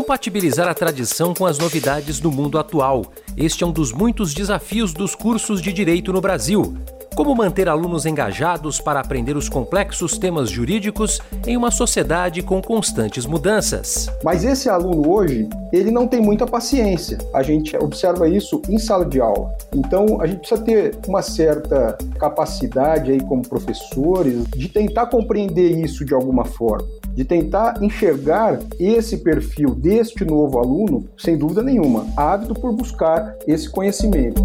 [0.00, 3.12] Compatibilizar a tradição com as novidades do mundo atual.
[3.36, 6.74] Este é um dos muitos desafios dos cursos de direito no Brasil.
[7.20, 13.26] Como manter alunos engajados para aprender os complexos temas jurídicos em uma sociedade com constantes
[13.26, 14.08] mudanças?
[14.24, 17.18] Mas esse aluno hoje, ele não tem muita paciência.
[17.34, 19.54] A gente observa isso em sala de aula.
[19.74, 26.06] Então, a gente precisa ter uma certa capacidade aí como professores de tentar compreender isso
[26.06, 32.54] de alguma forma de tentar enxergar esse perfil deste novo aluno, sem dúvida nenhuma, ávido
[32.54, 34.42] por buscar esse conhecimento.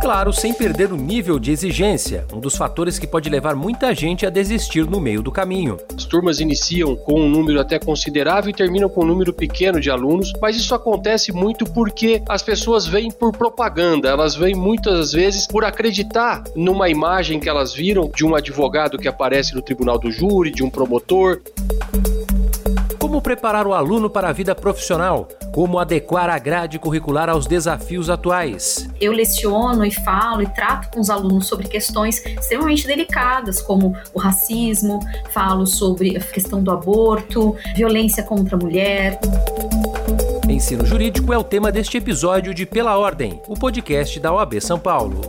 [0.00, 4.24] Claro, sem perder o nível de exigência, um dos fatores que pode levar muita gente
[4.24, 5.76] a desistir no meio do caminho.
[5.94, 9.90] As turmas iniciam com um número até considerável e terminam com um número pequeno de
[9.90, 15.46] alunos, mas isso acontece muito porque as pessoas vêm por propaganda, elas vêm muitas vezes
[15.46, 20.10] por acreditar numa imagem que elas viram de um advogado que aparece no tribunal do
[20.10, 21.42] júri, de um promotor.
[22.98, 25.28] Como preparar o aluno para a vida profissional?
[25.52, 28.88] Como adequar a grade curricular aos desafios atuais?
[29.00, 34.18] Eu leciono e falo e trato com os alunos sobre questões extremamente delicadas, como o
[34.18, 39.18] racismo, falo sobre a questão do aborto, violência contra a mulher.
[40.48, 44.78] Ensino jurídico é o tema deste episódio de Pela Ordem, o podcast da OAB São
[44.78, 45.20] Paulo.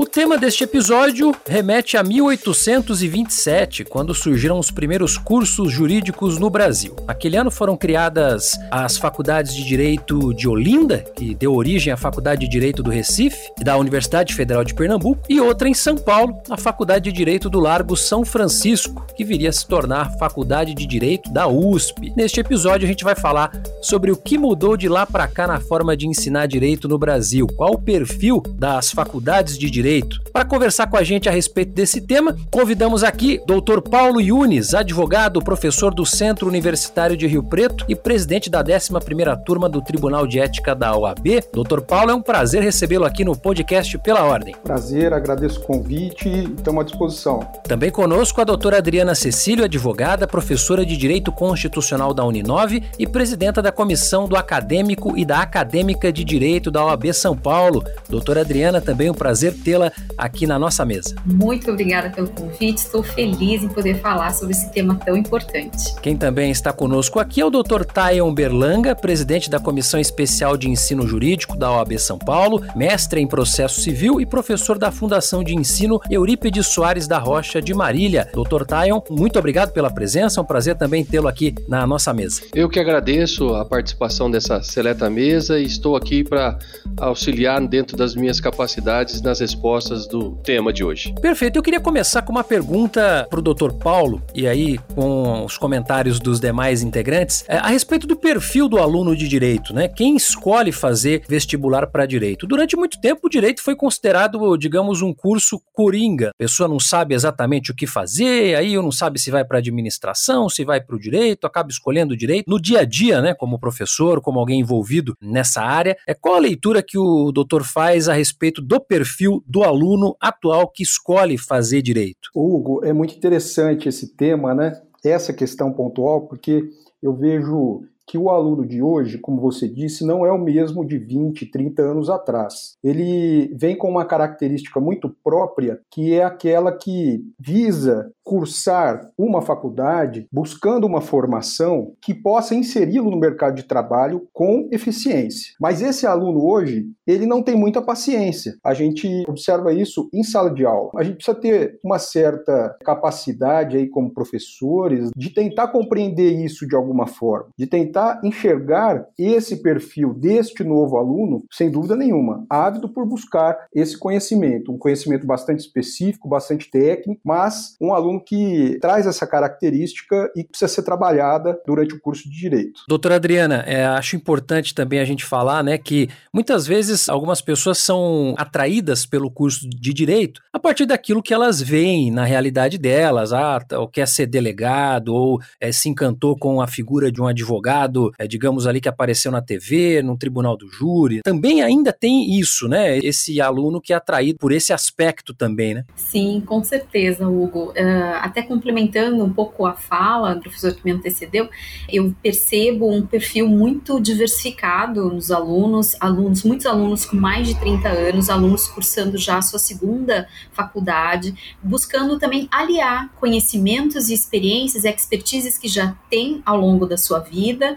[0.00, 6.96] O tema deste episódio remete a 1827, quando surgiram os primeiros cursos jurídicos no Brasil.
[7.06, 12.40] Naquele ano foram criadas as faculdades de Direito de Olinda, que deu origem à Faculdade
[12.40, 16.56] de Direito do Recife, da Universidade Federal de Pernambuco, e outra em São Paulo, a
[16.56, 21.30] Faculdade de Direito do Largo São Francisco, que viria a se tornar Faculdade de Direito
[21.30, 22.10] da USP.
[22.16, 25.60] Neste episódio a gente vai falar sobre o que mudou de lá para cá na
[25.60, 30.20] forma de ensinar direito no Brasil, qual o perfil das faculdades de direito direito.
[30.32, 33.80] Para conversar com a gente a respeito desse tema, convidamos aqui Dr.
[33.80, 39.68] Paulo Yunes, advogado, professor do Centro Universitário de Rio Preto e presidente da 11ª turma
[39.68, 41.42] do Tribunal de Ética da OAB.
[41.52, 41.80] Dr.
[41.80, 44.54] Paulo, é um prazer recebê-lo aqui no podcast Pela Ordem.
[44.62, 47.40] Prazer, agradeço o convite e estamos à disposição.
[47.64, 53.60] Também conosco a doutora Adriana Cecílio, advogada, professora de Direito Constitucional da Uninove e presidenta
[53.60, 57.82] da Comissão do Acadêmico e da Acadêmica de Direito da OAB São Paulo.
[58.08, 61.14] Doutora Adriana, também um prazer tê-la aqui na nossa mesa.
[61.24, 65.94] Muito obrigada pelo convite, estou feliz em poder falar sobre esse tema tão importante.
[66.02, 67.84] Quem também está conosco aqui é o Dr.
[67.84, 73.28] Tayon Berlanga, presidente da Comissão Especial de Ensino Jurídico da OAB São Paulo, mestre em
[73.28, 78.28] processo civil e professor da Fundação de Ensino Eurípides Soares da Rocha de Marília.
[78.34, 78.64] Dr.
[78.64, 82.42] Tayon, muito obrigado pela presença, é um prazer também tê-lo aqui na nossa mesa.
[82.54, 86.58] Eu que agradeço a participação dessa seleta mesa e estou aqui para
[86.96, 91.14] auxiliar dentro das minhas capacidades nas respostas respostas do tema de hoje.
[91.20, 91.56] Perfeito.
[91.56, 93.72] Eu queria começar com uma pergunta para o Dr.
[93.72, 98.78] Paulo, e aí com os comentários dos demais integrantes, é, a respeito do perfil do
[98.78, 99.86] aluno de direito, né?
[99.86, 102.46] Quem escolhe fazer vestibular para direito?
[102.46, 106.30] Durante muito tempo, o direito foi considerado, digamos, um curso coringa.
[106.30, 110.48] A pessoa não sabe exatamente o que fazer, aí não sabe se vai para administração,
[110.48, 112.48] se vai para o direito, acaba escolhendo o direito.
[112.48, 116.40] No dia a dia, né, como professor, como alguém envolvido nessa área, é qual a
[116.40, 121.82] leitura que o doutor faz a respeito do perfil do aluno atual que escolhe fazer
[121.82, 122.30] direito?
[122.32, 124.80] Hugo, é muito interessante esse tema, né?
[125.04, 126.70] Essa questão pontual, porque
[127.02, 130.98] eu vejo que o aluno de hoje, como você disse, não é o mesmo de
[130.98, 132.74] 20, 30 anos atrás.
[132.82, 140.26] Ele vem com uma característica muito própria, que é aquela que visa cursar uma faculdade
[140.32, 145.54] buscando uma formação que possa inseri-lo no mercado de trabalho com eficiência.
[145.60, 148.56] Mas esse aluno hoje, ele não tem muita paciência.
[148.64, 150.90] A gente observa isso em sala de aula.
[150.96, 156.74] A gente precisa ter uma certa capacidade aí como professores de tentar compreender isso de
[156.74, 163.06] alguma forma, de tentar enxergar esse perfil deste novo aluno, sem dúvida nenhuma, ávido por
[163.06, 169.26] buscar esse conhecimento, um conhecimento bastante específico, bastante técnico, mas um aluno que traz essa
[169.26, 172.82] característica e precisa ser trabalhada durante o curso de direito.
[172.88, 177.78] Doutora Adriana, é, acho importante também a gente falar, né, que muitas vezes algumas pessoas
[177.78, 183.32] são atraídas pelo curso de direito a partir daquilo que elas veem na realidade delas,
[183.32, 187.89] ah, ou quer ser delegado, ou é, se encantou com a figura de um advogado
[187.90, 191.20] advogado, é, digamos ali, que apareceu na TV, no tribunal do júri.
[191.22, 192.98] Também ainda tem isso, né?
[192.98, 195.84] Esse aluno que é atraído por esse aspecto também, né?
[195.96, 197.70] Sim, com certeza, Hugo.
[197.70, 201.48] Uh, até complementando um pouco a fala do professor que me antecedeu,
[201.92, 207.88] eu percebo um perfil muito diversificado nos alunos, alunos, muitos alunos com mais de 30
[207.88, 215.58] anos, alunos cursando já a sua segunda faculdade, buscando também aliar conhecimentos e experiências, expertises
[215.58, 217.76] que já têm ao longo da sua vida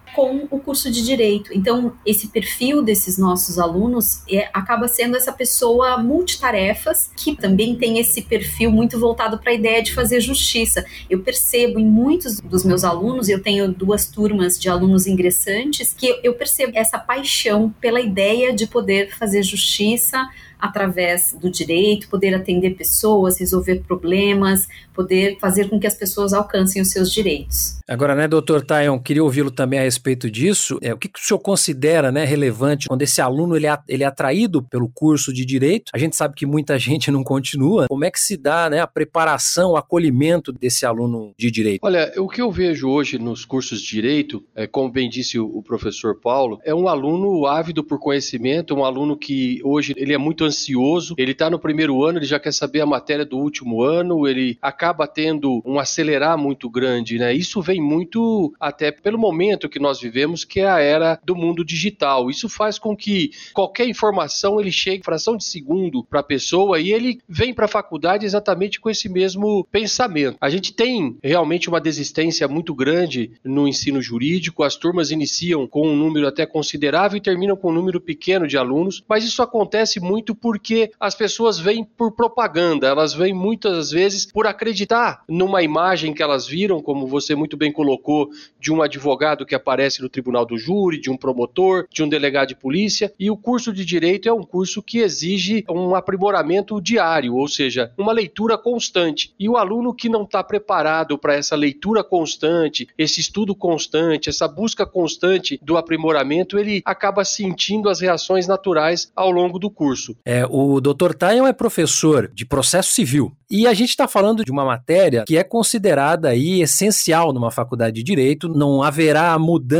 [0.15, 1.51] com o curso de direito.
[1.53, 7.99] Então, esse perfil desses nossos alunos é, acaba sendo essa pessoa multitarefas que também tem
[7.99, 10.85] esse perfil muito voltado para a ideia de fazer justiça.
[11.09, 16.19] Eu percebo em muitos dos meus alunos, eu tenho duas turmas de alunos ingressantes, que
[16.23, 20.27] eu percebo essa paixão pela ideia de poder fazer justiça
[20.61, 26.81] através do direito, poder atender pessoas, resolver problemas, poder fazer com que as pessoas alcancem
[26.81, 27.79] os seus direitos.
[27.87, 30.77] Agora, né, doutor Tayon, queria ouvi-lo também a respeito disso.
[30.81, 34.03] É, o que, que o senhor considera né, relevante quando esse aluno ele é, ele
[34.03, 35.91] é atraído pelo curso de direito?
[35.93, 37.87] A gente sabe que muita gente não continua.
[37.87, 41.81] Como é que se dá né, a preparação, o acolhimento desse aluno de direito?
[41.83, 45.45] Olha, o que eu vejo hoje nos cursos de direito, é, como bem disse o,
[45.45, 50.17] o professor Paulo, é um aluno ávido por conhecimento, um aluno que hoje ele é
[50.17, 53.83] muito ansioso, ele está no primeiro ano, ele já quer saber a matéria do último
[53.83, 57.33] ano, ele acaba tendo um acelerar muito grande, né?
[57.33, 61.65] Isso vem muito até pelo momento que nós vivemos, que é a era do mundo
[61.65, 62.29] digital.
[62.29, 66.91] Isso faz com que qualquer informação ele chegue fração de segundo para a pessoa e
[66.91, 70.37] ele vem para a faculdade exatamente com esse mesmo pensamento.
[70.39, 75.87] A gente tem realmente uma desistência muito grande no ensino jurídico, as turmas iniciam com
[75.87, 79.99] um número até considerável e terminam com um número pequeno de alunos, mas isso acontece
[79.99, 86.13] muito porque as pessoas vêm por propaganda, elas vêm muitas vezes por acreditar numa imagem
[86.13, 88.29] que elas viram, como você muito bem colocou,
[88.59, 92.49] de um advogado que aparece no tribunal do júri, de um promotor, de um delegado
[92.49, 97.35] de polícia, e o curso de direito é um curso que exige um aprimoramento diário,
[97.35, 99.33] ou seja, uma leitura constante.
[99.39, 104.47] E o aluno que não está preparado para essa leitura constante, esse estudo constante, essa
[104.47, 110.15] busca constante do aprimoramento, ele acaba sentindo as reações naturais ao longo do curso.
[110.25, 111.13] É, o Dr.
[111.13, 113.31] Tayon é professor de processo civil.
[113.49, 117.97] E a gente está falando de uma matéria que é considerada aí essencial numa faculdade
[117.97, 118.47] de direito.
[118.47, 119.70] Não haverá mudança,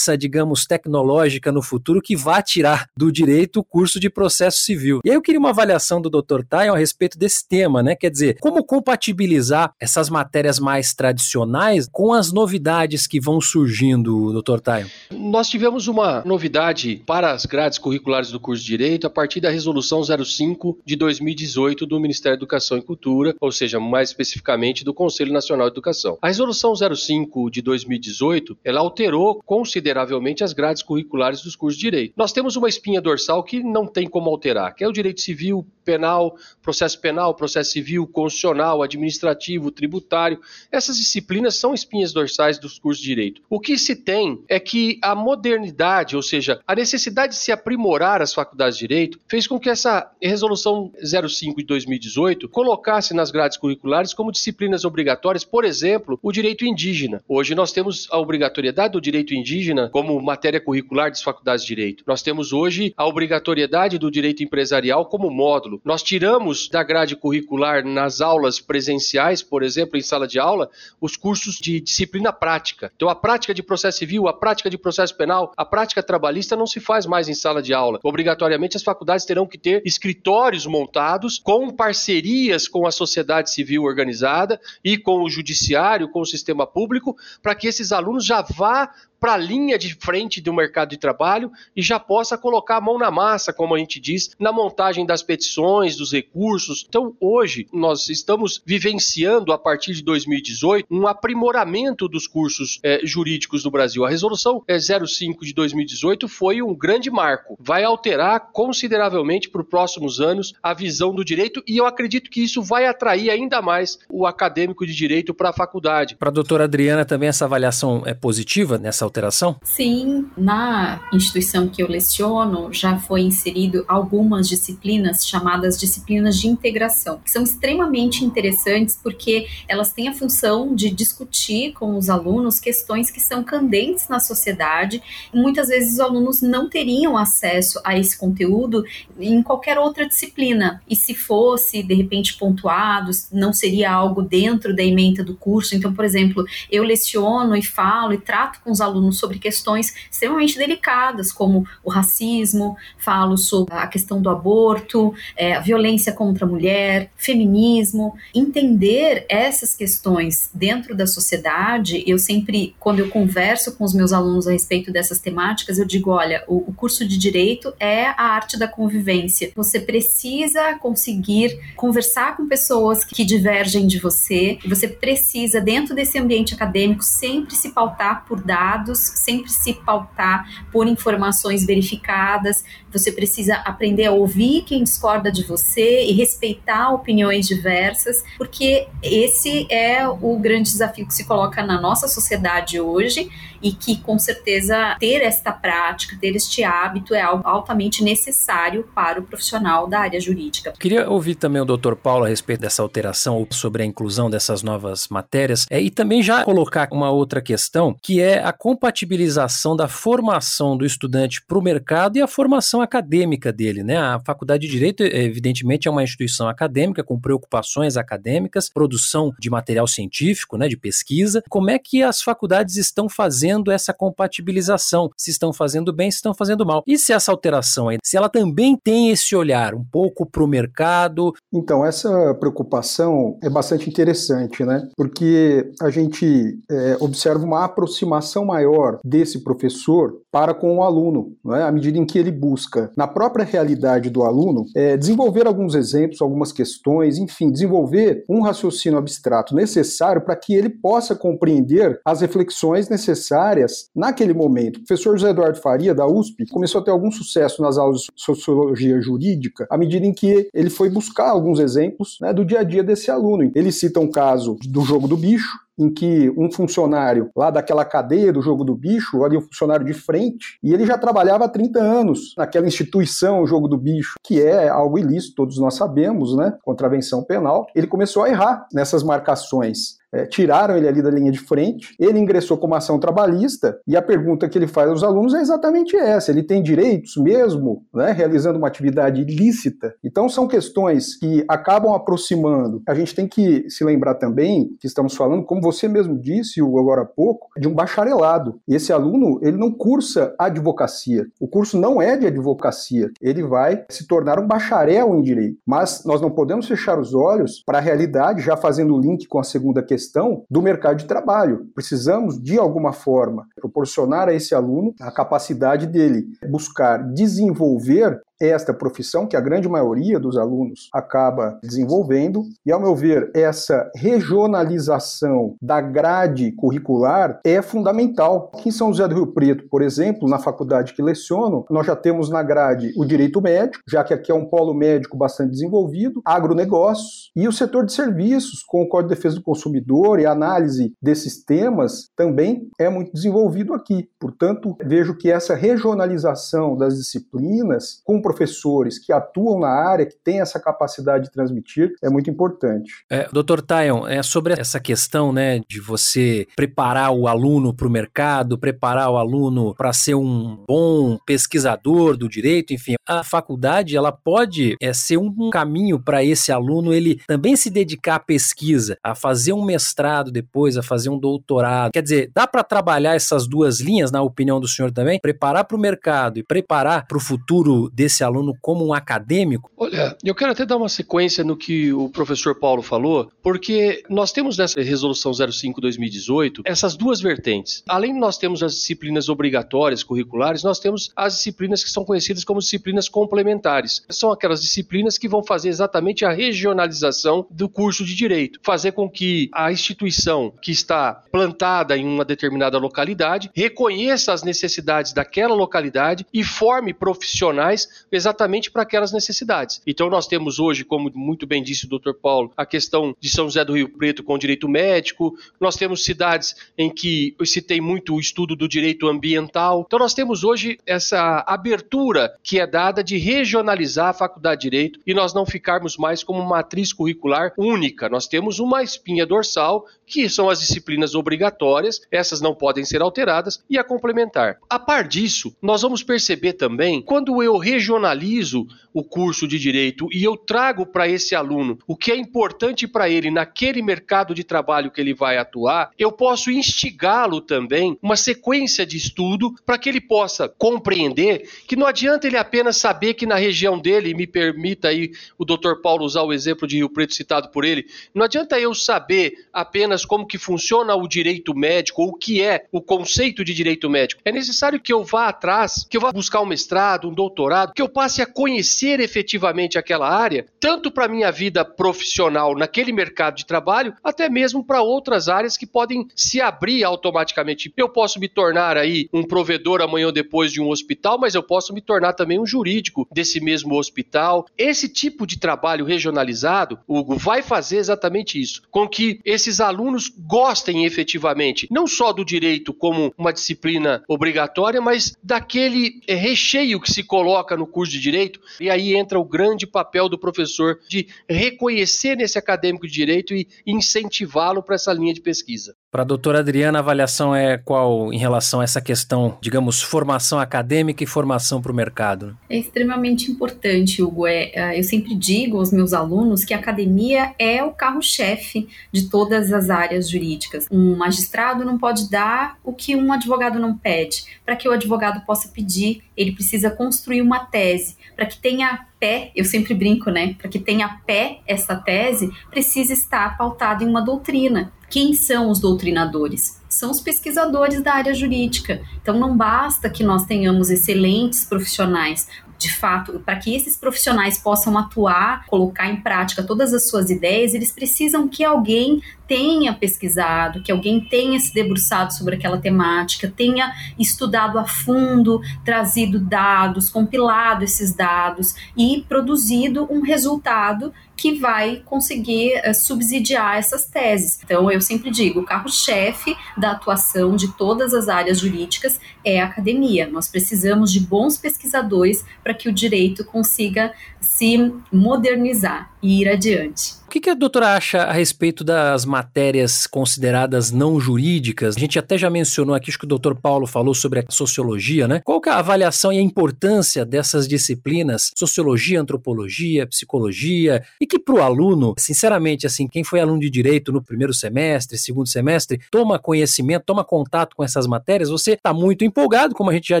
[0.18, 5.00] digamos, tecnológica no futuro que vá tirar do direito o curso de processo civil.
[5.04, 6.42] E aí eu queria uma avaliação do Dr.
[6.48, 7.94] Tayon a respeito desse tema, né?
[7.94, 14.60] Quer dizer, como compatibilizar essas matérias mais tradicionais com as novidades que vão surgindo, Dr.
[14.60, 14.86] Tayon?
[15.10, 19.50] Nós tivemos uma novidade para as grades curriculares do curso de direito a partir da
[19.50, 24.94] resolução 05 de 2018 do Ministério da Educação e Cultura, ou seja, mais especificamente do
[24.94, 26.18] Conselho Nacional de Educação.
[26.20, 32.12] A resolução 05 de 2018, ela alterou consideravelmente as grades curriculares dos cursos de direito.
[32.16, 35.64] Nós temos uma espinha dorsal que não tem como alterar, que é o direito civil,
[35.84, 40.40] penal, processo penal, processo civil, constitucional, administrativo, tributário.
[40.70, 43.40] Essas disciplinas são espinhas dorsais dos cursos de direito.
[43.48, 48.20] O que se tem é que a modernidade, ou seja, a necessidade de se aprimorar
[48.20, 53.56] as faculdades de direito, fez com que essa resolução 05 de 2018 colocasse nas grades
[53.56, 57.22] curriculares como disciplinas obrigatórias, por exemplo, o direito indígena.
[57.28, 62.04] Hoje nós temos a obrigatoriedade do direito indígena como matéria curricular das faculdades de direito.
[62.06, 65.80] Nós temos hoje a obrigatoriedade do direito empresarial como módulo.
[65.84, 71.16] Nós tiramos da grade curricular nas aulas presenciais, por exemplo, em sala de aula, os
[71.16, 72.92] cursos de disciplina prática.
[72.96, 76.66] Então a prática de processo civil, a prática de processo penal, a prática trabalhista não
[76.66, 78.00] se faz mais em sala de aula.
[78.02, 84.60] Obrigatoriamente as faculdades terão que ter escritórios montados com parcerias com a sociedade civil organizada
[84.84, 89.34] e com o judiciário, com o sistema público, para que esses alunos já vá para
[89.34, 93.10] a linha de frente do mercado de trabalho e já possa colocar a mão na
[93.10, 96.84] massa, como a gente diz, na montagem das petições, dos recursos.
[96.88, 103.64] Então, hoje, nós estamos vivenciando, a partir de 2018, um aprimoramento dos cursos é, jurídicos
[103.64, 104.04] no Brasil.
[104.04, 107.56] A resolução é, 05 de 2018 foi um grande marco.
[107.60, 112.42] Vai alterar consideravelmente para os próximos anos a visão do direito e eu acredito que
[112.42, 116.16] isso vai atrair ainda mais o acadêmico de direito para a faculdade.
[116.16, 119.56] Para a doutora Adriana, também essa avaliação é positiva nessa alteração?
[119.62, 127.18] Sim, na instituição que eu leciono já foi inserido algumas disciplinas chamadas disciplinas de integração,
[127.18, 133.10] que são extremamente interessantes porque elas têm a função de discutir com os alunos questões
[133.10, 135.02] que são candentes na sociedade.
[135.32, 138.84] Muitas vezes os alunos não teriam acesso a esse conteúdo
[139.18, 140.82] em qualquer outra disciplina.
[140.88, 145.74] E se fosse, de repente, pontuados, não seria algo dentro da ementa do curso.
[145.74, 149.94] Então, por exemplo, eu leciono e falo e trato com os alunos alunos sobre questões
[150.10, 156.48] extremamente delicadas, como o racismo, falo sobre a questão do aborto, é, violência contra a
[156.48, 158.14] mulher, feminismo.
[158.34, 164.46] Entender essas questões dentro da sociedade, eu sempre, quando eu converso com os meus alunos
[164.46, 168.58] a respeito dessas temáticas, eu digo: olha, o, o curso de direito é a arte
[168.58, 169.52] da convivência.
[169.54, 176.54] Você precisa conseguir conversar com pessoas que divergem de você, você precisa, dentro desse ambiente
[176.54, 182.64] acadêmico, sempre se pautar por dados, sempre se pautar por informações verificadas.
[182.96, 189.66] Você precisa aprender a ouvir quem discorda de você e respeitar opiniões diversas, porque esse
[189.70, 193.30] é o grande desafio que se coloca na nossa sociedade hoje
[193.62, 199.20] e que com certeza ter esta prática, ter este hábito é algo altamente necessário para
[199.20, 200.72] o profissional da área jurídica.
[200.78, 201.94] Queria ouvir também o Dr.
[201.94, 206.44] Paulo a respeito dessa alteração sobre a inclusão dessas novas matérias é, e também já
[206.44, 212.16] colocar uma outra questão que é a compatibilização da formação do estudante para o mercado
[212.16, 213.98] e a formação acadêmica dele, né?
[213.98, 219.86] A Faculdade de Direito, evidentemente, é uma instituição acadêmica com preocupações acadêmicas, produção de material
[219.86, 221.42] científico, né, de pesquisa.
[221.48, 226.34] Como é que as faculdades estão fazendo essa compatibilização, se estão fazendo bem, se estão
[226.34, 226.82] fazendo mal.
[226.86, 230.46] E se essa alteração aí, se ela também tem esse olhar um pouco para o
[230.46, 231.32] mercado?
[231.52, 234.88] Então, essa preocupação é bastante interessante, né?
[234.96, 241.62] Porque a gente é, observa uma aproximação maior desse professor para com o aluno, né?
[241.62, 246.20] à medida em que ele busca, na própria realidade do aluno, é, desenvolver alguns exemplos,
[246.20, 252.88] algumas questões, enfim, desenvolver um raciocínio abstrato necessário para que ele possa compreender as reflexões
[252.88, 254.76] necessárias necessárias naquele momento.
[254.76, 258.06] O professor José Eduardo Faria, da USP, começou a ter algum sucesso nas aulas de
[258.16, 262.64] sociologia jurídica à medida em que ele foi buscar alguns exemplos né, do dia a
[262.64, 263.50] dia desse aluno.
[263.54, 268.32] Ele cita um caso do jogo do bicho, em que um funcionário lá daquela cadeia
[268.32, 271.78] do jogo do bicho, ali um funcionário de frente, e ele já trabalhava há 30
[271.78, 276.56] anos naquela instituição, o jogo do bicho, que é algo ilícito, todos nós sabemos, né?
[276.64, 277.66] Contravenção penal.
[277.74, 282.18] Ele começou a errar nessas marcações é, tiraram ele ali da linha de frente, ele
[282.18, 286.30] ingressou como ação trabalhista, e a pergunta que ele faz aos alunos é exatamente essa:
[286.30, 289.94] ele tem direitos mesmo, né, realizando uma atividade ilícita?
[290.02, 292.82] Então, são questões que acabam aproximando.
[292.88, 297.02] A gente tem que se lembrar também que estamos falando, como você mesmo disse, agora
[297.02, 298.60] há pouco, de um bacharelado.
[298.68, 301.26] Esse aluno, ele não cursa advocacia.
[301.40, 303.10] O curso não é de advocacia.
[303.20, 305.58] Ele vai se tornar um bacharel em direito.
[305.66, 309.38] Mas nós não podemos fechar os olhos para a realidade, já fazendo o link com
[309.38, 311.66] a segunda questão questão do mercado de trabalho.
[311.74, 319.26] Precisamos, de alguma forma, proporcionar a esse aluno a capacidade dele buscar desenvolver esta profissão
[319.26, 325.80] que a grande maioria dos alunos acaba desenvolvendo, e ao meu ver, essa regionalização da
[325.80, 328.50] grade curricular é fundamental.
[328.54, 331.96] Aqui em São José do Rio Preto, por exemplo, na faculdade que leciono, nós já
[331.96, 336.20] temos na grade o direito médico, já que aqui é um polo médico bastante desenvolvido,
[336.24, 340.32] agronegócios e o setor de serviços, com o Código de Defesa do Consumidor e a
[340.32, 344.08] análise desses temas também é muito desenvolvido aqui.
[344.18, 350.40] Portanto, vejo que essa regionalização das disciplinas com professores que atuam na área, que têm
[350.40, 353.04] essa capacidade de transmitir, é muito importante.
[353.08, 353.60] É, Dr.
[353.60, 359.10] Tayon, é sobre essa questão né, de você preparar o aluno para o mercado, preparar
[359.10, 364.92] o aluno para ser um bom pesquisador do direito, enfim, a faculdade ela pode é,
[364.92, 369.64] ser um caminho para esse aluno ele também se dedicar à pesquisa, a fazer um
[369.64, 371.92] mestrado depois, a fazer um doutorado.
[371.92, 375.20] Quer dizer, dá para trabalhar essas duas linhas, na opinião do senhor também?
[375.20, 379.70] Preparar para o mercado e preparar para o futuro desse esse aluno como um acadêmico?
[379.76, 384.32] Olha, eu quero até dar uma sequência no que o professor Paulo falou, porque nós
[384.32, 387.84] temos nessa resolução 05/2018 essas duas vertentes.
[387.86, 392.44] Além de nós temos as disciplinas obrigatórias curriculares, nós temos as disciplinas que são conhecidas
[392.44, 394.02] como disciplinas complementares.
[394.08, 399.10] São aquelas disciplinas que vão fazer exatamente a regionalização do curso de direito, fazer com
[399.10, 406.26] que a instituição que está plantada em uma determinada localidade reconheça as necessidades daquela localidade
[406.32, 409.80] e forme profissionais exatamente para aquelas necessidades.
[409.86, 412.12] Então nós temos hoje, como muito bem disse o Dr.
[412.20, 416.54] Paulo, a questão de São José do Rio Preto com direito médico, nós temos cidades
[416.76, 419.84] em que se tem muito o estudo do direito ambiental.
[419.86, 425.00] Então nós temos hoje essa abertura que é dada de regionalizar a faculdade de direito
[425.06, 428.08] e nós não ficarmos mais como matriz curricular única.
[428.08, 433.62] Nós temos uma espinha dorsal que são as disciplinas obrigatórias, essas não podem ser alteradas,
[433.68, 434.58] e a complementar.
[434.70, 440.08] A par disso, nós vamos perceber também, quando eu regionalizo regionalizo o curso de direito
[440.10, 444.42] e eu trago para esse aluno o que é importante para ele naquele mercado de
[444.42, 449.90] trabalho que ele vai atuar, eu posso instigá-lo também uma sequência de estudo para que
[449.90, 454.88] ele possa compreender que não adianta ele apenas saber que na região dele, me permita
[454.88, 455.82] aí o Dr.
[455.82, 460.06] Paulo usar o exemplo de Rio Preto citado por ele, não adianta eu saber apenas
[460.06, 464.22] como que funciona o direito médico ou o que é o conceito de direito médico.
[464.24, 467.82] É necessário que eu vá atrás, que eu vá buscar um mestrado, um doutorado, que
[467.82, 473.46] eu passe a conhecer efetivamente aquela área, tanto para minha vida profissional naquele mercado de
[473.46, 477.72] trabalho, até mesmo para outras áreas que podem se abrir automaticamente.
[477.76, 481.42] Eu posso me tornar aí um provedor amanhã ou depois de um hospital, mas eu
[481.42, 484.46] posso me tornar também um jurídico desse mesmo hospital.
[484.56, 490.84] Esse tipo de trabalho regionalizado, Hugo, vai fazer exatamente isso, com que esses alunos gostem
[490.84, 497.02] efetivamente, não só do direito como uma disciplina obrigatória, mas daquele eh, recheio que se
[497.02, 498.40] coloca no curso de direito.
[498.58, 503.46] E aí entra o grande papel do professor de reconhecer nesse acadêmico de direito e
[503.66, 505.74] incentivá-lo para essa linha de pesquisa.
[505.90, 510.38] Para a doutora Adriana, a avaliação é qual em relação a essa questão, digamos, formação
[510.38, 512.36] acadêmica e formação para o mercado?
[512.48, 514.26] É extremamente importante, Hugo.
[514.26, 519.08] É, é, eu sempre digo aos meus alunos que a academia é o carro-chefe de
[519.08, 520.66] todas as áreas jurídicas.
[520.70, 524.24] Um magistrado não pode dar o que um advogado não pede.
[524.44, 527.96] Para que o advogado possa pedir, ele precisa construir uma tese.
[528.14, 530.34] Para que tenha pé, eu sempre brinco, né?
[530.34, 534.72] Para que tenha pé essa tese, precisa estar pautada em uma doutrina.
[534.88, 536.62] Quem são os doutrinadores?
[536.68, 538.82] São os pesquisadores da área jurídica.
[539.02, 544.76] Então, não basta que nós tenhamos excelentes profissionais, de fato, para que esses profissionais possam
[544.78, 550.70] atuar, colocar em prática todas as suas ideias, eles precisam que alguém tenha pesquisado, que
[550.70, 557.94] alguém tenha se debruçado sobre aquela temática, tenha estudado a fundo, trazido dados, compilado esses
[557.94, 564.38] dados e produzido um resultado que vai conseguir uh, subsidiar essas teses.
[564.44, 569.46] Então, eu sempre digo, o carro-chefe da atuação de todas as áreas jurídicas é a
[569.46, 570.06] academia.
[570.06, 573.92] Nós precisamos de bons pesquisadores para que o direito consiga
[574.26, 576.94] se modernizar e ir adiante.
[577.06, 581.76] O que, a doutora acha a respeito das matérias consideradas não jurídicas?
[581.76, 585.08] A gente até já mencionou aqui, acho que o doutor Paulo falou sobre a sociologia,
[585.08, 585.22] né?
[585.24, 591.18] Qual que é a avaliação e a importância dessas disciplinas, sociologia, antropologia, psicologia, e que
[591.18, 595.80] para o aluno, sinceramente, assim, quem foi aluno de direito no primeiro semestre, segundo semestre,
[595.90, 600.00] toma conhecimento, toma contato com essas matérias, você está muito empolgado, como a gente já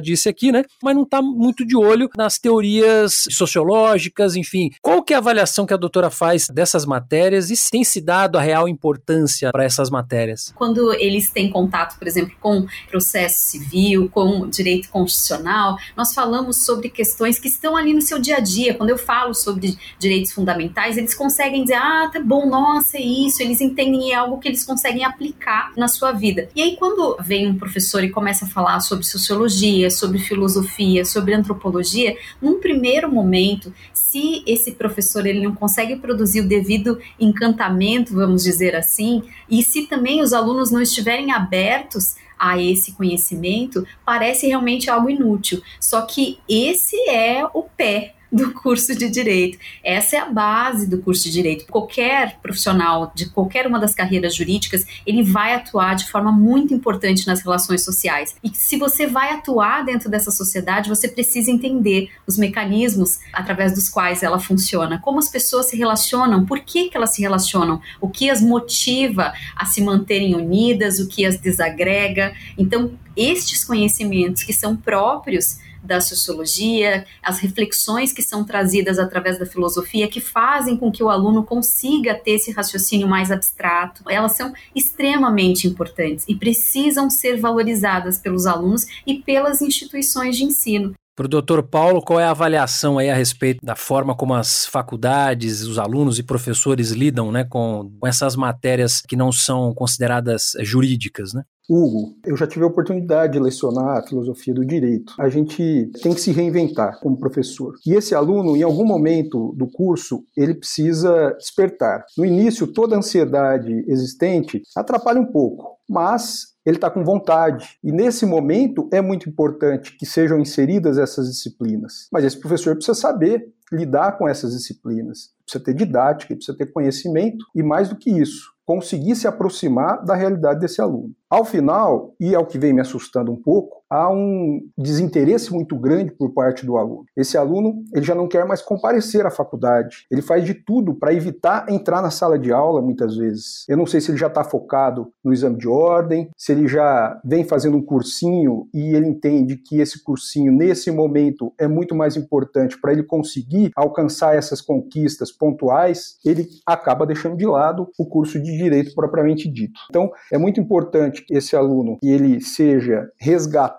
[0.00, 0.64] disse aqui, né?
[0.82, 4.70] Mas não está muito de olho nas teorias sociológicas, enfim.
[4.80, 7.50] Qual que é a avaliação que a doutora faz dessas matérias?
[7.50, 10.52] e tem se dado a real importância para essas matérias?
[10.54, 16.88] Quando eles têm contato, por exemplo, com processo civil, com direito constitucional, nós falamos sobre
[16.88, 18.74] questões que estão ali no seu dia a dia.
[18.74, 23.42] Quando eu falo sobre direitos fundamentais, eles conseguem dizer: ah, tá bom, nossa, é isso.
[23.42, 26.48] Eles entendem é algo que eles conseguem aplicar na sua vida.
[26.54, 31.34] E aí, quando vem um professor e começa a falar sobre sociologia, sobre filosofia, sobre
[31.34, 33.72] antropologia, num primeiro momento,
[34.10, 39.86] se esse professor ele não consegue produzir o devido encantamento, vamos dizer assim, e se
[39.86, 45.60] também os alunos não estiverem abertos a esse conhecimento, parece realmente algo inútil.
[45.80, 49.58] Só que esse é o pé do curso de direito.
[49.82, 51.66] Essa é a base do curso de direito.
[51.66, 57.26] Qualquer profissional de qualquer uma das carreiras jurídicas, ele vai atuar de forma muito importante
[57.26, 58.36] nas relações sociais.
[58.42, 63.88] E se você vai atuar dentro dessa sociedade, você precisa entender os mecanismos através dos
[63.88, 68.08] quais ela funciona, como as pessoas se relacionam, por que, que elas se relacionam, o
[68.08, 72.34] que as motiva a se manterem unidas, o que as desagrega.
[72.58, 79.46] Então, estes conhecimentos que são próprios da sociologia, as reflexões que são trazidas através da
[79.46, 84.52] filosofia, que fazem com que o aluno consiga ter esse raciocínio mais abstrato, elas são
[84.74, 90.94] extremamente importantes e precisam ser valorizadas pelos alunos e pelas instituições de ensino.
[91.16, 94.66] Para o doutor Paulo, qual é a avaliação aí a respeito da forma como as
[94.66, 100.52] faculdades, os alunos e professores lidam né, com, com essas matérias que não são consideradas
[100.60, 101.32] jurídicas?
[101.32, 101.42] Né?
[101.68, 105.12] Hugo, eu já tive a oportunidade de lecionar a filosofia do direito.
[105.18, 107.74] A gente tem que se reinventar como professor.
[107.84, 112.04] E esse aluno, em algum momento do curso, ele precisa despertar.
[112.16, 117.78] No início, toda a ansiedade existente atrapalha um pouco, mas ele está com vontade.
[117.82, 122.08] E nesse momento é muito importante que sejam inseridas essas disciplinas.
[122.12, 125.30] Mas esse professor precisa saber lidar com essas disciplinas.
[125.44, 130.14] Precisa ter didática, precisa ter conhecimento e mais do que isso, conseguir se aproximar da
[130.14, 131.14] realidade desse aluno.
[131.30, 135.76] Ao final, e é o que vem me assustando um pouco, há um desinteresse muito
[135.76, 137.04] grande por parte do aluno.
[137.16, 140.06] Esse aluno ele já não quer mais comparecer à faculdade.
[140.10, 143.64] Ele faz de tudo para evitar entrar na sala de aula muitas vezes.
[143.68, 147.20] Eu não sei se ele já está focado no exame de ordem, se ele já
[147.24, 152.16] vem fazendo um cursinho e ele entende que esse cursinho nesse momento é muito mais
[152.16, 158.40] importante para ele conseguir alcançar essas conquistas pontuais, ele acaba deixando de lado o curso
[158.40, 159.78] de direito propriamente dito.
[159.88, 163.75] Então, é muito importante que esse aluno que ele seja resgatado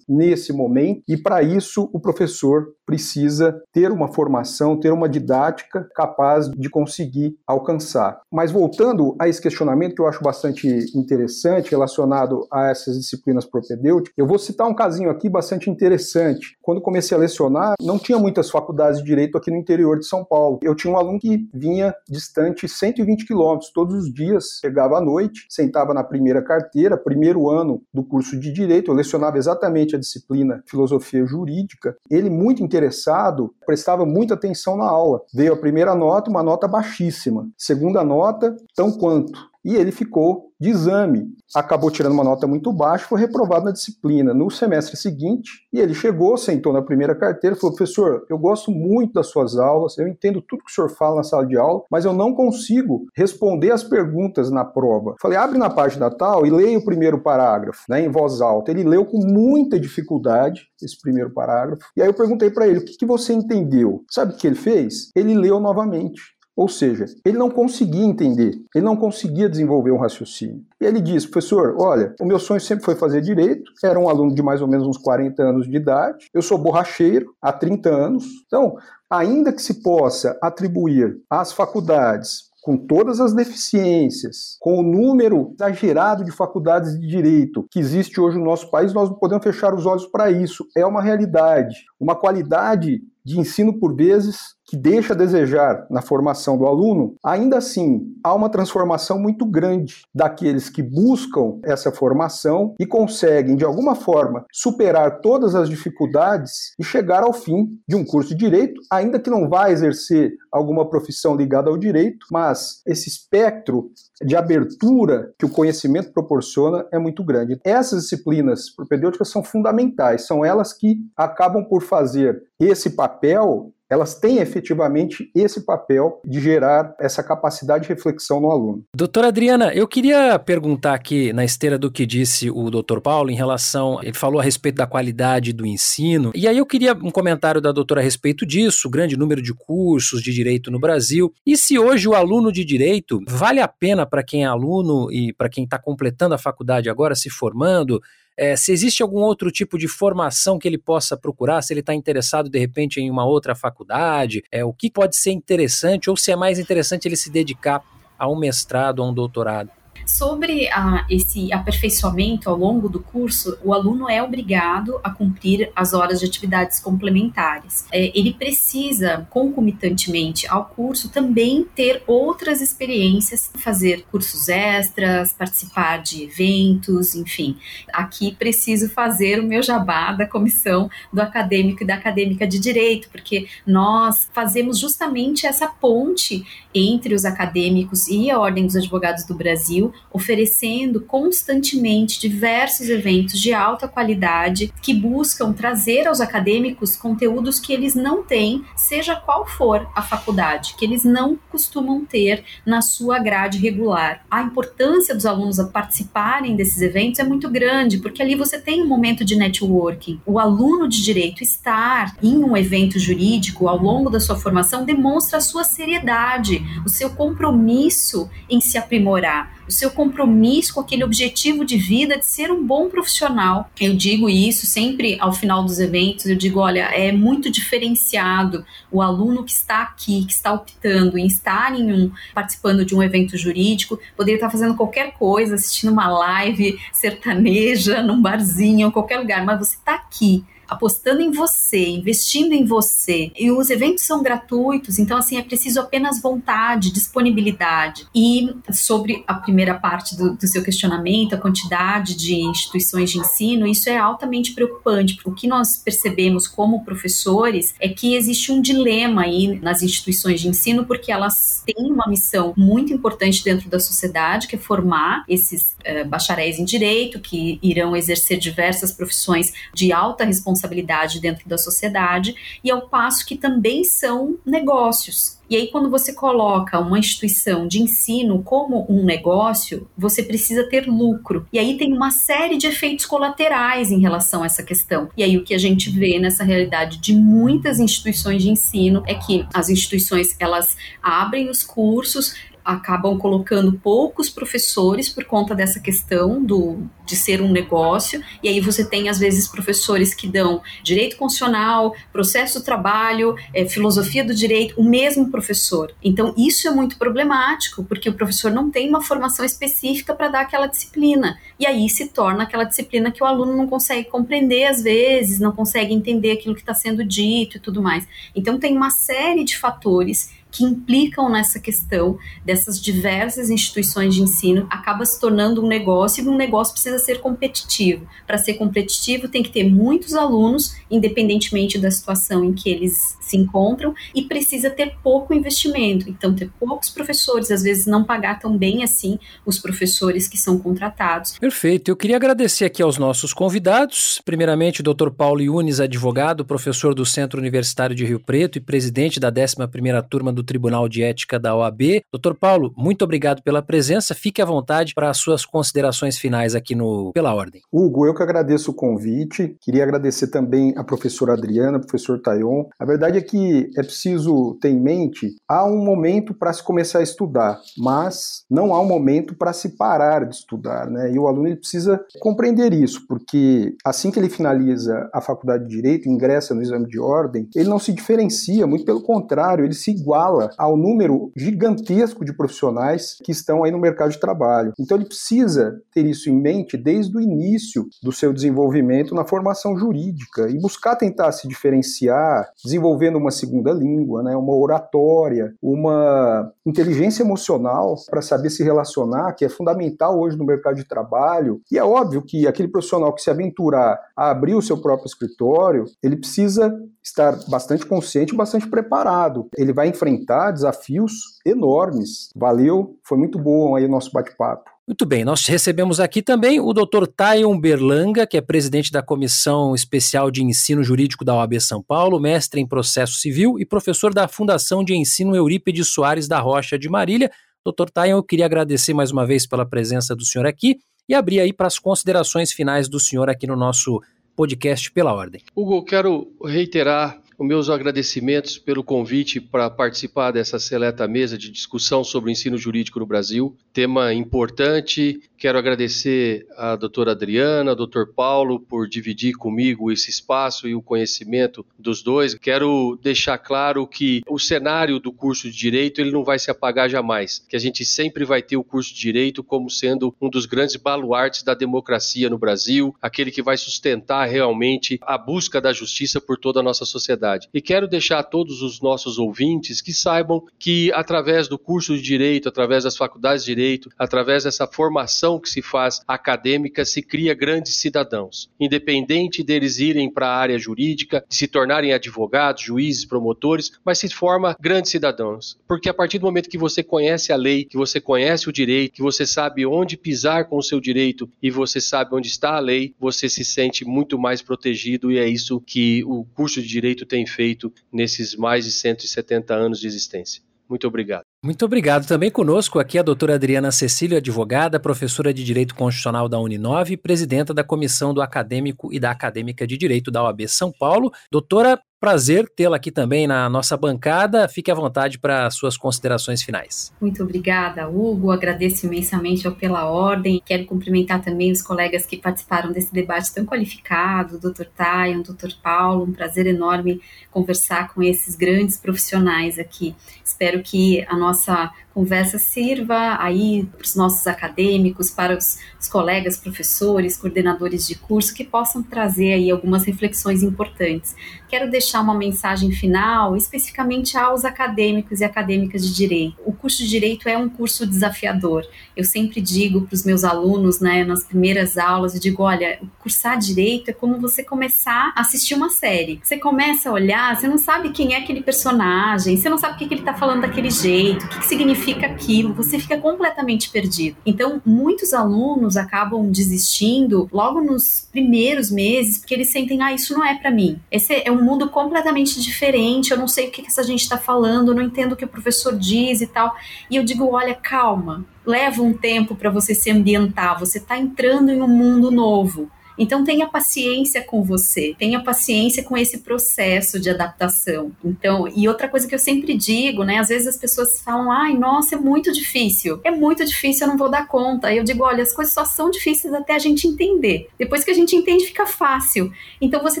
[0.08, 6.50] nesse momento e para isso o professor precisa ter uma formação, ter uma didática capaz
[6.50, 8.20] de conseguir alcançar.
[8.30, 14.12] Mas voltando a esse questionamento que eu acho bastante interessante relacionado a essas disciplinas propedêuticas,
[14.16, 16.56] eu vou citar um casinho aqui bastante interessante.
[16.60, 20.24] Quando comecei a lecionar, não tinha muitas faculdades de direito aqui no interior de São
[20.24, 20.58] Paulo.
[20.62, 25.46] Eu tinha um aluno que vinha distante 120 quilômetros todos os dias, chegava à noite,
[25.48, 30.62] sentava na primeira carteira, primeiro ano do curso de direito, eu lecionava exatamente a disciplina
[30.66, 31.96] filosofia jurídica.
[32.10, 35.22] Ele muito interessado, prestava muita atenção na aula.
[35.34, 37.48] Veio a primeira nota, uma nota baixíssima.
[37.56, 41.26] Segunda nota, tão quanto e ele ficou de exame.
[41.54, 44.32] Acabou tirando uma nota muito baixa, foi reprovado na disciplina.
[44.32, 48.70] No semestre seguinte, e ele chegou, sentou na primeira carteira e falou: professor, eu gosto
[48.70, 51.82] muito das suas aulas, eu entendo tudo que o senhor fala na sala de aula,
[51.90, 55.16] mas eu não consigo responder as perguntas na prova.
[55.20, 58.70] Falei: abre na página tal e leia o primeiro parágrafo, né, em voz alta.
[58.70, 61.82] Ele leu com muita dificuldade esse primeiro parágrafo.
[61.96, 64.04] E aí eu perguntei para ele: o que, que você entendeu?
[64.08, 65.10] Sabe o que ele fez?
[65.16, 66.22] Ele leu novamente.
[66.56, 70.62] Ou seja, ele não conseguia entender, ele não conseguia desenvolver um raciocínio.
[70.80, 74.34] E ele disse, professor, olha, o meu sonho sempre foi fazer direito, era um aluno
[74.34, 78.24] de mais ou menos uns 40 anos de idade, eu sou borracheiro há 30 anos,
[78.46, 78.76] então,
[79.10, 86.24] ainda que se possa atribuir às faculdades com todas as deficiências, com o número exagerado
[86.24, 89.84] de faculdades de direito que existe hoje no nosso país, nós não podemos fechar os
[89.84, 90.64] olhos para isso.
[90.76, 91.74] É uma realidade.
[91.98, 97.58] Uma qualidade de ensino, por vezes, que deixa a desejar na formação do aluno, ainda
[97.58, 103.94] assim há uma transformação muito grande daqueles que buscam essa formação e conseguem, de alguma
[103.94, 109.20] forma, superar todas as dificuldades e chegar ao fim de um curso de direito, ainda
[109.20, 113.90] que não vá exercer alguma profissão ligada ao direito, mas esse espectro
[114.24, 117.58] de abertura que o conhecimento proporciona é muito grande.
[117.64, 124.38] Essas disciplinas propedêuticas são fundamentais, são elas que acabam por fazer esse papel elas têm
[124.38, 128.82] efetivamente esse papel de gerar essa capacidade de reflexão no aluno.
[128.96, 133.34] Doutora Adriana, eu queria perguntar aqui na esteira do que disse o doutor Paulo em
[133.34, 137.60] relação, ele falou a respeito da qualidade do ensino, e aí eu queria um comentário
[137.60, 141.78] da doutora a respeito disso, grande número de cursos de direito no Brasil, e se
[141.78, 145.64] hoje o aluno de direito vale a pena para quem é aluno e para quem
[145.64, 148.00] está completando a faculdade agora, se formando,
[148.36, 151.94] é, se existe algum outro tipo de formação que ele possa procurar, se ele está
[151.94, 156.32] interessado de repente em uma outra faculdade, é, o que pode ser interessante ou se
[156.32, 157.82] é mais interessante ele se dedicar
[158.18, 159.70] a um mestrado, a um doutorado.
[160.06, 165.92] Sobre a, esse aperfeiçoamento ao longo do curso, o aluno é obrigado a cumprir as
[165.92, 167.86] horas de atividades complementares.
[167.92, 176.24] É, ele precisa, concomitantemente ao curso, também ter outras experiências, fazer cursos extras, participar de
[176.24, 177.56] eventos, enfim.
[177.92, 183.08] Aqui preciso fazer o meu jabá da comissão do acadêmico e da acadêmica de direito,
[183.10, 189.34] porque nós fazemos justamente essa ponte entre os acadêmicos e a Ordem dos Advogados do
[189.34, 197.72] Brasil, oferecendo constantemente diversos eventos de alta qualidade que buscam trazer aos acadêmicos conteúdos que
[197.72, 203.18] eles não têm, seja qual for a faculdade, que eles não costumam ter na sua
[203.18, 204.24] grade regular.
[204.30, 208.82] A importância dos alunos a participarem desses eventos é muito grande, porque ali você tem
[208.82, 210.20] um momento de networking.
[210.26, 215.38] O aluno de direito estar em um evento jurídico ao longo da sua formação demonstra
[215.38, 221.64] a sua seriedade, o seu compromisso em se aprimorar, o seu compromisso com aquele objetivo
[221.64, 223.70] de vida de ser um bom profissional.
[223.80, 229.00] Eu digo isso sempre ao final dos eventos, eu digo, olha, é muito diferenciado o
[229.00, 233.36] aluno que está aqui, que está optando em estar em um participando de um evento
[233.36, 239.58] jurídico, poderia estar fazendo qualquer coisa, assistindo uma live sertaneja num barzinho, qualquer lugar, mas
[239.58, 243.30] você está aqui apostando em você, investindo em você.
[243.38, 248.06] E os eventos são gratuitos, então assim é preciso apenas vontade, disponibilidade.
[248.14, 253.66] E sobre a primeira parte do, do seu questionamento, a quantidade de instituições de ensino,
[253.66, 255.18] isso é altamente preocupante.
[255.24, 260.48] O que nós percebemos como professores é que existe um dilema aí nas instituições de
[260.48, 265.71] ensino, porque elas têm uma missão muito importante dentro da sociedade, que é formar esses
[266.06, 272.34] bacharéis em direito, que irão exercer diversas profissões de alta responsabilidade responsabilidade dentro da sociedade,
[272.62, 275.40] e ao passo que também são negócios.
[275.50, 280.86] E aí, quando você coloca uma instituição de ensino como um negócio, você precisa ter
[280.86, 281.46] lucro.
[281.52, 285.10] E aí tem uma série de efeitos colaterais em relação a essa questão.
[285.14, 289.14] E aí, o que a gente vê nessa realidade de muitas instituições de ensino é
[289.14, 296.42] que as instituições elas abrem os cursos, acabam colocando poucos professores por conta dessa questão
[296.42, 301.16] do de ser um negócio, e aí você tem às vezes professores que dão direito
[301.16, 305.92] constitucional, processo do trabalho, é, filosofia do direito, o mesmo professor.
[306.02, 310.40] Então isso é muito problemático, porque o professor não tem uma formação específica para dar
[310.42, 314.82] aquela disciplina, e aí se torna aquela disciplina que o aluno não consegue compreender às
[314.82, 318.06] vezes, não consegue entender aquilo que está sendo dito e tudo mais.
[318.34, 324.66] Então tem uma série de fatores que implicam nessa questão dessas diversas instituições de ensino,
[324.68, 328.06] acaba se tornando um negócio e um negócio precisa ser competitivo.
[328.26, 333.36] Para ser competitivo, tem que ter muitos alunos, independentemente da situação em que eles se
[333.36, 336.08] encontram, e precisa ter pouco investimento.
[336.08, 340.58] Então, ter poucos professores, às vezes não pagar tão bem assim os professores que são
[340.58, 341.38] contratados.
[341.38, 341.90] Perfeito.
[341.90, 344.20] Eu queria agradecer aqui aos nossos convidados.
[344.24, 345.10] Primeiramente, o Dr.
[345.10, 350.32] Paulo Yunes, advogado, professor do Centro Universitário de Rio Preto e presidente da 11ª turma
[350.32, 352.02] do do Tribunal de Ética da OAB.
[352.12, 354.14] Doutor Paulo, muito obrigado pela presença.
[354.14, 357.62] Fique à vontade para as suas considerações finais aqui no Pela Ordem.
[357.72, 359.56] Hugo, eu que agradeço o convite.
[359.60, 362.64] Queria agradecer também a professora Adriana, professor Tayon.
[362.78, 366.98] A verdade é que é preciso ter em mente, há um momento para se começar
[366.98, 371.12] a estudar, mas não há um momento para se parar de estudar, né?
[371.12, 375.72] E o aluno ele precisa compreender isso, porque assim que ele finaliza a faculdade de
[375.82, 379.90] Direito, ingressa no exame de ordem, ele não se diferencia, muito pelo contrário, ele se
[379.90, 384.72] iguala fala ao número gigantesco de profissionais que estão aí no mercado de trabalho.
[384.78, 389.76] Então ele precisa ter isso em mente desde o início do seu desenvolvimento na formação
[389.76, 397.22] jurídica e buscar tentar se diferenciar, desenvolvendo uma segunda língua, né, uma oratória, uma inteligência
[397.22, 401.60] emocional para saber se relacionar, que é fundamental hoje no mercado de trabalho.
[401.70, 405.84] E é óbvio que aquele profissional que se aventurar a abrir o seu próprio escritório,
[406.02, 409.48] ele precisa estar bastante consciente, bastante preparado.
[409.56, 411.12] Ele vai enfrentar desafios
[411.44, 412.30] enormes.
[412.36, 414.70] Valeu, foi muito bom aí o nosso bate-papo.
[414.86, 417.06] Muito bem, nós recebemos aqui também o Dr.
[417.06, 422.18] Tayon Berlanga, que é presidente da Comissão Especial de Ensino Jurídico da OAB São Paulo,
[422.18, 426.88] mestre em processo civil e professor da Fundação de Ensino Eurípides Soares da Rocha de
[426.88, 427.30] Marília.
[427.64, 427.90] Dr.
[427.92, 431.52] Tayon, eu queria agradecer mais uma vez pela presença do senhor aqui e abrir aí
[431.52, 434.00] para as considerações finais do senhor aqui no nosso
[434.34, 435.42] podcast pela ordem.
[435.54, 442.04] Hugo, quero reiterar os meus agradecimentos pelo convite para participar dessa seleta mesa de discussão
[442.04, 443.56] sobre o ensino jurídico no Brasil.
[443.72, 445.20] Tema importante.
[445.36, 450.80] Quero agradecer à doutora Adriana, ao doutor Paulo, por dividir comigo esse espaço e o
[450.80, 452.36] conhecimento dos dois.
[452.36, 456.88] Quero deixar claro que o cenário do curso de Direito ele não vai se apagar
[456.88, 460.46] jamais, que a gente sempre vai ter o curso de Direito como sendo um dos
[460.46, 466.20] grandes baluartes da democracia no Brasil, aquele que vai sustentar realmente a busca da justiça
[466.20, 470.44] por toda a nossa sociedade E quero deixar a todos os nossos ouvintes que saibam
[470.58, 475.48] que, através do curso de Direito, através das faculdades de Direito, através dessa formação que
[475.48, 478.50] se faz acadêmica, se cria grandes cidadãos.
[478.58, 484.08] Independente deles irem para a área jurídica, de se tornarem advogados, juízes, promotores, mas se
[484.08, 485.56] forma grandes cidadãos.
[485.66, 488.94] Porque a partir do momento que você conhece a lei, que você conhece o direito,
[488.94, 492.60] que você sabe onde pisar com o seu direito e você sabe onde está a
[492.60, 497.06] lei, você se sente muito mais protegido e é isso que o curso de Direito
[497.12, 500.42] tem feito nesses mais de 170 anos de existência.
[500.66, 501.24] Muito obrigado.
[501.44, 502.06] Muito obrigado.
[502.06, 507.52] Também conosco aqui a doutora Adriana Cecílio, advogada, professora de Direito Constitucional da Uninove presidenta
[507.52, 511.10] da Comissão do Acadêmico e da Acadêmica de Direito da OAB São Paulo.
[511.32, 514.48] Doutora, Prazer tê-la aqui também na nossa bancada.
[514.48, 516.92] Fique à vontade para suas considerações finais.
[517.00, 518.32] Muito obrigada, Hugo.
[518.32, 520.42] Agradeço imensamente Pela Ordem.
[520.44, 524.64] Quero cumprimentar também os colegas que participaram desse debate tão qualificado, o Dr.
[524.76, 525.52] Tayon, o Dr.
[525.62, 526.02] Paulo.
[526.02, 527.00] Um prazer enorme
[527.30, 529.94] conversar com esses grandes profissionais aqui.
[530.24, 535.88] Espero que a nossa nossa conversa sirva aí para os nossos acadêmicos, para os, os,
[535.88, 541.14] colegas professores, coordenadores de curso, que possam trazer aí algumas reflexões importantes.
[541.48, 546.36] Quero deixar uma mensagem final especificamente aos acadêmicos e acadêmicas de direito.
[546.46, 548.66] O curso de direito é um curso desafiador.
[548.96, 553.38] Eu sempre digo para os meus alunos, né, nas primeiras aulas, eu digo, olha, cursar
[553.38, 556.20] direito é como você começar a assistir uma série.
[556.22, 559.78] Você começa a olhar, você não sabe quem é aquele personagem, você não sabe o
[559.78, 562.96] que, que ele está falando daquele jeito, o que, que significa significa aquilo, você fica
[562.98, 564.16] completamente perdido.
[564.24, 570.24] Então, muitos alunos acabam desistindo logo nos primeiros meses, porque eles sentem, ah, isso não
[570.24, 570.80] é para mim.
[570.90, 574.74] Esse é um mundo completamente diferente, eu não sei o que, essa gente está falando,
[574.74, 576.54] não entendo o que o professor diz e tal.
[576.88, 581.50] E eu digo, olha, calma, leva um tempo para você se ambientar, você está entrando
[581.50, 582.70] em um mundo novo.
[583.02, 587.90] Então tenha paciência com você, tenha paciência com esse processo de adaptação.
[588.04, 591.52] Então, e outra coisa que eu sempre digo, né, às vezes as pessoas falam: "Ai,
[591.54, 593.00] nossa, é muito difícil.
[593.02, 594.72] É muito difícil, eu não vou dar conta".
[594.72, 597.48] Eu digo: "Olha, as coisas só são difíceis até a gente entender.
[597.58, 599.32] Depois que a gente entende, fica fácil.
[599.60, 600.00] Então você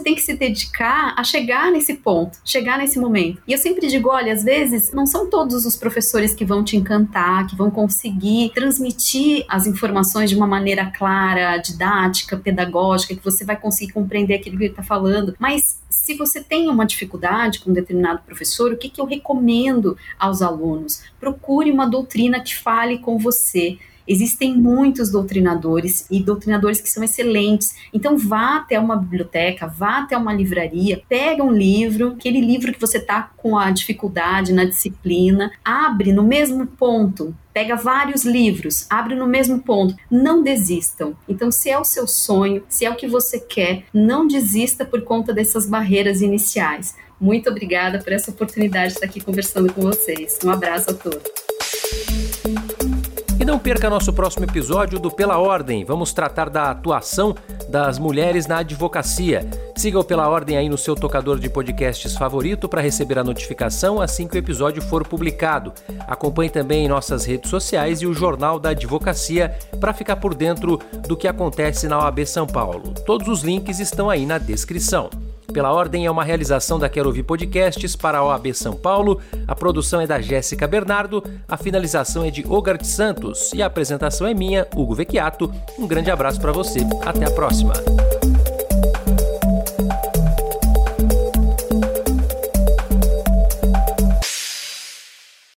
[0.00, 3.42] tem que se dedicar a chegar nesse ponto, chegar nesse momento".
[3.48, 6.76] E eu sempre digo: "Olha, às vezes não são todos os professores que vão te
[6.76, 13.24] encantar, que vão conseguir transmitir as informações de uma maneira clara, didática, pedagógica, pedagógica, que
[13.24, 15.34] você vai conseguir compreender aquilo que ele está falando.
[15.38, 19.96] Mas se você tem uma dificuldade com um determinado professor, o que, que eu recomendo
[20.18, 21.02] aos alunos?
[21.18, 23.78] Procure uma doutrina que fale com você.
[24.06, 27.74] Existem muitos doutrinadores e doutrinadores que são excelentes.
[27.92, 32.80] Então vá até uma biblioteca, vá até uma livraria, pega um livro, aquele livro que
[32.80, 39.14] você está com a dificuldade na disciplina, abre no mesmo ponto pega vários livros, abre
[39.14, 39.94] no mesmo ponto.
[40.10, 41.14] Não desistam.
[41.28, 45.02] Então, se é o seu sonho, se é o que você quer, não desista por
[45.02, 46.96] conta dessas barreiras iniciais.
[47.20, 50.38] Muito obrigada por essa oportunidade de estar aqui conversando com vocês.
[50.44, 52.31] Um abraço a todos.
[53.52, 55.84] Não perca nosso próximo episódio do Pela Ordem.
[55.84, 57.36] Vamos tratar da atuação
[57.68, 59.46] das mulheres na advocacia.
[59.82, 64.00] Siga o Pela Ordem aí no seu tocador de podcasts favorito para receber a notificação
[64.00, 65.72] assim que o episódio for publicado.
[66.06, 71.16] Acompanhe também nossas redes sociais e o Jornal da Advocacia para ficar por dentro do
[71.16, 72.94] que acontece na OAB São Paulo.
[73.04, 75.10] Todos os links estão aí na descrição.
[75.52, 79.20] Pela Ordem é uma realização da Quero Ouvir Podcasts para a OAB São Paulo.
[79.48, 84.28] A produção é da Jéssica Bernardo, a finalização é de Ogart Santos e a apresentação
[84.28, 85.52] é minha, Hugo Vecchiato.
[85.76, 86.78] Um grande abraço para você.
[87.04, 87.72] Até a próxima.